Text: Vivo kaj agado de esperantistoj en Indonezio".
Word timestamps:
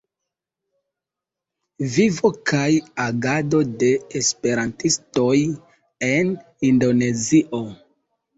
Vivo 1.95 2.31
kaj 2.51 2.63
agado 3.03 3.59
de 3.83 3.91
esperantistoj 4.21 5.35
en 6.09 6.33
Indonezio". 6.73 7.63